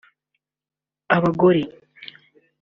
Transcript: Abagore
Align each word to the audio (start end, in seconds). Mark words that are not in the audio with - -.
Abagore 1.15 1.63